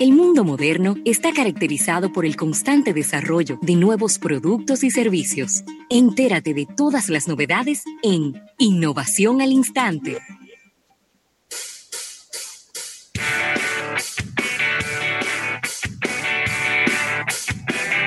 [0.00, 5.62] El mundo moderno está caracterizado por el constante desarrollo de nuevos productos y servicios.
[5.90, 10.16] Entérate de todas las novedades en Innovación al Instante.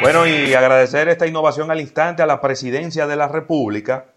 [0.01, 4.15] Bueno, y agradecer esta innovación al instante a la presidencia de la República,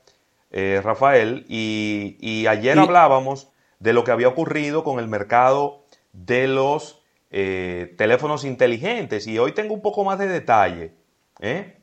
[0.50, 3.50] eh, Rafael, y, ayer hablábamos
[3.80, 5.84] de lo que había ocurrido con el mercado
[6.14, 9.26] de los eh, teléfonos inteligentes.
[9.26, 10.92] Y hoy tengo un poco más de detalle.
[11.40, 11.76] ¿eh?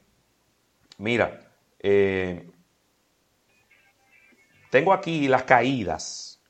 [0.97, 1.39] Mira,
[1.79, 2.49] eh,
[4.70, 6.41] tengo aquí las caídas.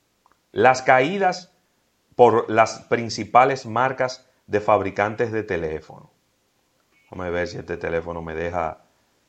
[0.52, 1.52] Las caídas
[2.16, 6.12] por las principales marcas de fabricantes de teléfono.
[7.10, 8.80] Vamos a ver si este teléfono me deja,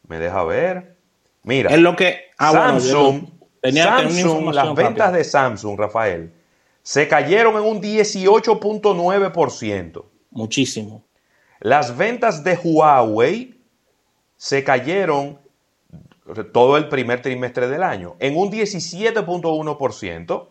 [0.06, 0.96] me deja ver.
[1.42, 3.28] Mira, es lo que ah, Samsung,
[3.62, 6.32] Samsung las ventas de Samsung, Rafael,
[6.84, 10.04] se cayeron en un 18.9%.
[10.30, 11.04] Muchísimo.
[11.58, 13.58] Las ventas de Huawei
[14.36, 15.40] se cayeron
[16.52, 20.48] todo el primer trimestre del año en un 17.1%.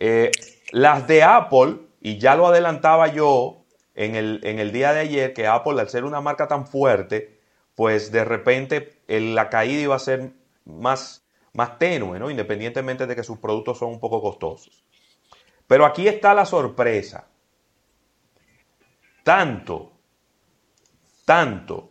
[0.00, 0.32] Eh,
[0.72, 3.62] las de Apple, y ya lo adelantaba yo
[3.94, 7.38] en el, en el, día de ayer, que Apple al ser una marca tan fuerte,
[7.76, 10.32] pues de repente la caída iba a ser
[10.64, 12.30] más más tenue, ¿no?
[12.30, 14.84] independientemente de que sus productos son un poco costosos.
[15.66, 17.28] Pero aquí está la sorpresa.
[19.22, 19.92] Tanto,
[21.24, 21.90] tanto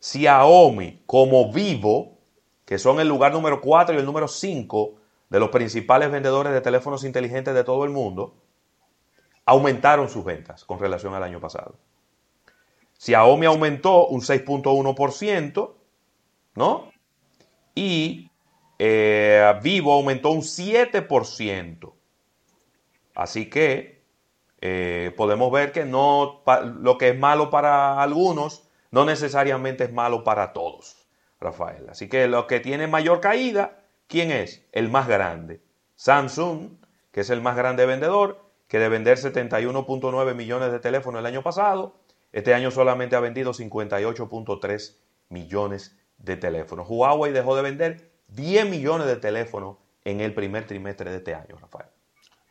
[0.00, 2.18] Xiaomi como Vivo,
[2.64, 4.94] que son el lugar número 4 y el número 5
[5.30, 8.34] de los principales vendedores de teléfonos inteligentes de todo el mundo,
[9.46, 11.78] aumentaron sus ventas con relación al año pasado.
[12.98, 15.74] Xiaomi aumentó un 6.1%,
[16.54, 16.90] ¿no?
[17.74, 18.30] Y
[18.78, 21.92] eh, Vivo aumentó un 7%.
[23.14, 24.02] Así que
[24.60, 26.42] eh, podemos ver que no,
[26.80, 31.06] lo que es malo para algunos no necesariamente es malo para todos,
[31.40, 31.88] Rafael.
[31.88, 34.64] Así que lo que tiene mayor caída, ¿quién es?
[34.72, 35.60] El más grande.
[35.96, 36.78] Samsung,
[37.12, 41.42] que es el más grande vendedor, que de vender 71.9 millones de teléfonos el año
[41.42, 41.96] pasado,
[42.32, 44.96] este año solamente ha vendido 58.3
[45.28, 46.86] millones de teléfonos.
[46.88, 51.56] Huawei dejó de vender 10 millones de teléfonos en el primer trimestre de este año,
[51.60, 51.88] Rafael.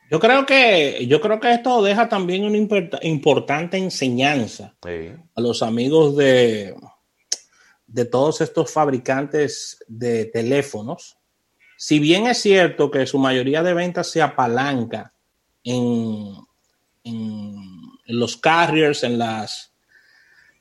[0.09, 2.57] Yo creo que, yo creo que esto deja también una
[3.01, 4.75] importante enseñanza
[5.35, 6.75] a los amigos de,
[7.87, 11.17] de todos estos fabricantes de teléfonos.
[11.77, 15.13] Si bien es cierto que su mayoría de ventas se apalanca
[15.63, 16.35] en,
[17.03, 17.55] en,
[18.05, 19.73] en los carriers, en las,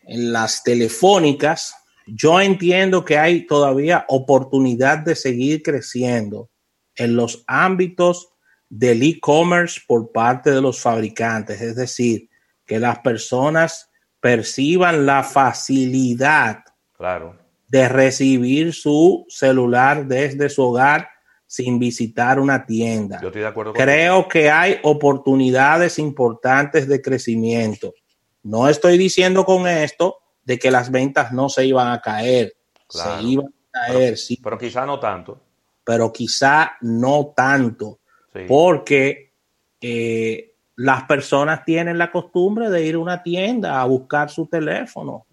[0.05, 1.82] en las telefónicas,
[2.15, 6.51] yo entiendo que hay todavía oportunidad de seguir creciendo
[6.95, 8.29] en los ámbitos
[8.69, 12.29] del e-commerce por parte de los fabricantes, es decir,
[12.67, 13.91] que las personas
[14.21, 17.39] perciban la facilidad claro.
[17.69, 21.09] de recibir su celular desde su hogar
[21.47, 23.21] sin visitar una tienda.
[23.23, 27.95] Yo estoy de acuerdo Creo que hay oportunidades importantes de crecimiento.
[28.43, 32.55] No estoy diciendo con esto de que las ventas no se iban a caer.
[32.89, 34.39] Se iban a caer, sí.
[34.43, 35.41] Pero quizá no tanto.
[35.85, 38.01] Pero quizá no tanto.
[38.49, 39.33] Porque
[39.81, 45.27] eh, las personas tienen la costumbre de ir a una tienda a buscar su teléfono.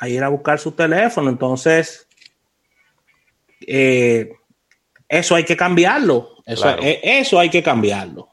[0.00, 1.28] A ir a buscar su teléfono.
[1.30, 2.08] Entonces,
[3.66, 4.32] eh,
[5.08, 6.36] eso hay que cambiarlo.
[6.46, 8.28] Eso, eh, eso hay que cambiarlo.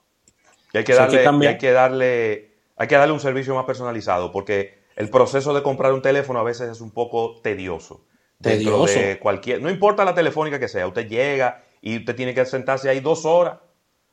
[0.74, 2.51] hay que, darle, hay que darle
[2.82, 6.44] hay que darle un servicio más personalizado porque el proceso de comprar un teléfono a
[6.44, 8.08] veces es un poco tedioso.
[8.40, 12.44] Dentro de cualquier, no importa la telefónica que sea, usted llega y usted tiene que
[12.44, 13.60] sentarse ahí dos horas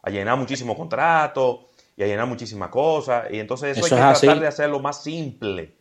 [0.02, 1.60] a llenar muchísimos contratos
[1.96, 3.28] y a llenar muchísimas cosas.
[3.30, 5.74] Y entonces eso, hay que tratar de hacerlo más simple.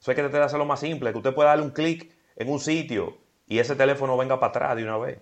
[0.00, 2.48] Eso hay que tratar de hacerlo más simple, que usted pueda darle un clic en
[2.48, 5.18] un sitio y ese teléfono venga para atrás de una vez.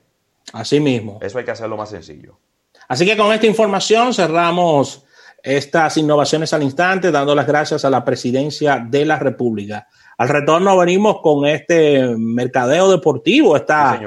[0.52, 1.18] Así mismo.
[1.20, 2.38] Eso hay que hacerlo más sencillo.
[2.86, 5.04] Así que con esta información cerramos
[5.42, 9.86] estas innovaciones al instante, dando las gracias a la presidencia de la República.
[10.18, 14.00] Al retorno venimos con este mercadeo deportivo, esta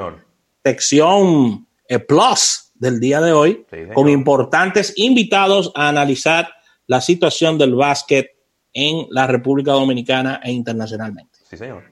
[0.63, 6.49] sección eh, plus del día de hoy, con importantes invitados a analizar
[6.87, 8.27] la situación del básquet
[8.73, 11.39] en la República Dominicana e internacionalmente.
[11.49, 11.83] Sí, señor.